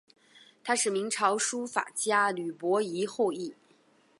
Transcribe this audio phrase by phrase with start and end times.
[0.63, 3.53] 她是明朝书法家吕伯懿后裔。